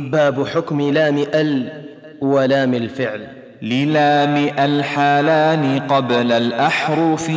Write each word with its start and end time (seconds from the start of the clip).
باب 0.00 0.46
حكم 0.46 0.80
لام 0.80 1.18
ال 1.34 1.72
ولام 2.20 2.74
الفعل. 2.74 3.26
للام 3.62 4.48
الحالان 4.58 5.80
قبل 5.88 6.32
الأحرف 6.32 7.30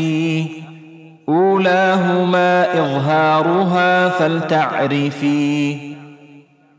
أولاهما 1.30 2.74
إظهارها 2.74 4.10
فلتعرفي 4.10 5.78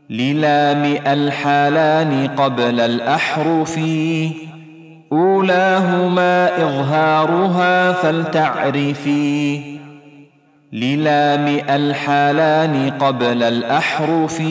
للام 0.09 0.97
الحالان 1.07 2.27
قبل 2.27 2.79
الأحرف 2.79 3.79
أولاهما 5.11 6.57
إظهارها 6.57 7.91
فلتعرفي 7.91 9.59
للام 10.73 11.59
الحالان 11.69 12.89
قبل 12.99 13.43
الأحرف 13.43 14.41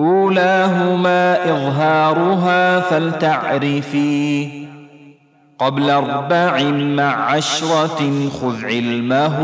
أولاهما 0.00 1.50
إظهارها 1.50 2.80
فلتعرفي 2.80 4.48
قبل 5.58 5.90
أربع 5.90 6.62
مع 6.70 7.30
عشرة 7.30 8.28
خذ 8.40 8.64
علمه 8.64 9.40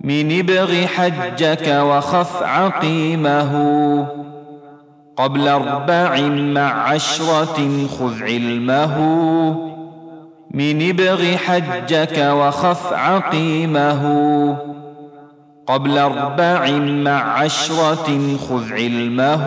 من 0.00 0.38
ابغ 0.38 0.86
حجك 0.86 1.68
وخف 1.68 2.42
عقيمه 2.42 3.52
قبل 5.16 5.48
أربع 5.48 6.20
مع 6.28 6.88
عشرة 6.88 7.86
خذ 7.98 8.22
علمه 8.22 8.98
من 10.50 10.88
ابغ 10.90 11.36
حجك 11.36 12.18
وخف 12.18 12.92
عقيمه 12.92 14.04
قبل 15.66 15.98
أربع 15.98 16.70
مع 16.78 17.38
عشرة 17.38 18.36
خذ 18.48 18.72
علمه 18.72 19.46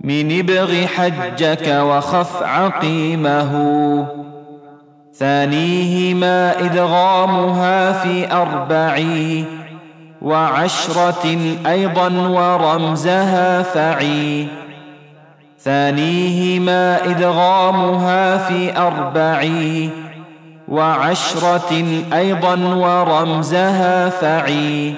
من 0.00 0.38
ابغ 0.38 0.86
حجك 0.86 1.66
وخف 1.68 2.42
عقيمه 2.42 3.52
ثانيهما 5.14 6.60
إدغامها 6.60 7.92
في 7.92 8.32
أربع 8.32 9.00
وعشرة 10.22 11.38
أيضا 11.66 12.10
ورمزها 12.28 13.62
فعي 13.62 14.48
ثانيهما 15.60 17.04
إدغامها 17.04 18.36
في 18.36 18.78
أربع 18.78 19.44
وعشرة 20.68 21.84
أيضا 22.12 22.74
ورمزها 22.74 24.08
فعي. 24.08 24.94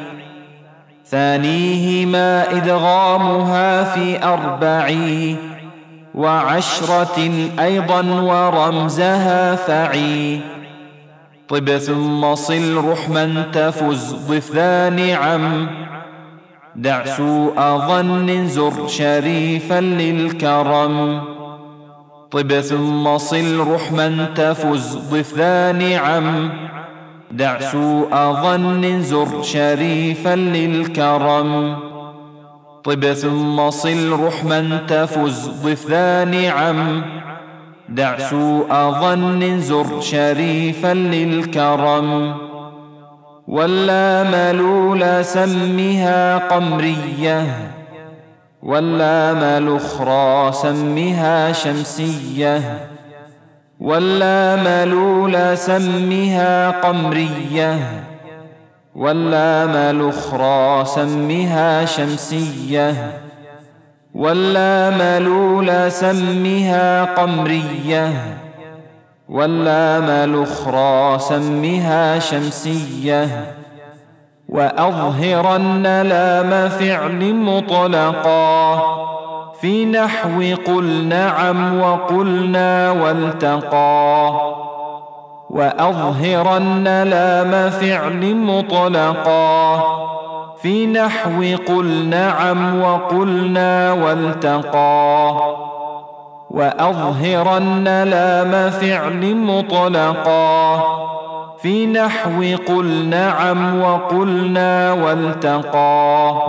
ثانيهما 1.07 2.57
إدغامها 2.57 3.85
في 3.85 4.25
أربع. 4.25 4.95
وعشرة 6.15 7.31
أيضا 7.61 8.03
ورمزها 8.03 9.55
فعي. 9.55 10.41
طب 11.49 11.77
ثم 11.77 12.35
صل 12.35 12.85
رحما 12.85 13.45
تفز 13.53 14.15
ضفان 14.15 15.11
عم. 15.11 15.67
دع 16.77 17.05
سوء 17.05 17.61
ظن 17.61 18.47
زر 18.47 18.89
شريفا 18.89 19.81
للكرم. 19.81 21.21
طب 22.37 22.61
ثم 22.61 23.19
صل 23.19 23.61
رحما 23.61 24.27
تفز 24.35 24.99
ضفان 25.13 25.83
عم. 25.83 26.51
دع 27.31 27.61
سوء 27.61 28.11
ظن 28.43 29.01
زر 29.01 29.43
شريفا 29.43 30.37
للكرم. 30.37 31.77
طب 32.85 33.13
ثم 33.13 33.71
صل 33.71 34.13
رحما 34.27 34.81
تفز 34.89 35.51
ضفان 35.65 36.35
عم. 36.45 37.03
دع 37.89 38.19
سوء 38.19 38.69
ظن 39.01 39.61
زر 39.61 40.01
شريفا 40.01 40.95
للكرم. 40.95 42.35
ولا 43.49 44.25
ملول 44.25 45.25
سمها 45.25 46.39
قمرية. 46.39 47.47
واللام 48.67 49.39
الأخرى 49.39 50.53
سمها 50.53 51.53
شمسية. 51.53 52.89
واللام 53.81 54.67
الأولى 54.67 55.57
سمها 55.57 56.71
قمرية. 56.71 57.79
واللام 58.95 59.71
الأخرى 59.71 60.85
سمها 60.85 61.85
شمسية. 61.85 63.21
واللام 64.15 65.01
الأولى 65.01 65.91
سمها 65.91 67.05
قمرية. 67.05 68.13
واللام 69.29 70.11
الأخرى 70.11 71.19
سمها 71.19 72.19
شمسية. 72.19 73.55
وأظهرن 74.49 75.83
لام 75.83 76.69
فعل 76.69 77.35
مطلقا. 77.35 78.77
في 79.61 79.85
نحو 79.85 80.55
قل 80.67 81.05
نعم 81.09 81.81
وقلنا 81.81 82.91
والتقى. 82.91 84.33
وأظهرن 85.51 86.85
لام 86.85 87.71
فعل 87.71 88.35
مطلقا. 88.35 89.83
في 90.63 90.87
نحو 90.87 91.57
قل 91.69 92.09
نعم 92.09 92.83
وقلنا 92.83 93.93
والتقى. 93.93 95.37
وأظهرن 96.51 97.85
لام 97.85 98.71
فعل 98.71 99.35
مطلقا. 99.37 100.83
في 101.59 101.87
نحو 101.87 102.57
قل 102.67 103.09
نعم 103.09 103.81
وقلنا 103.81 104.93
والتقى. 104.93 106.43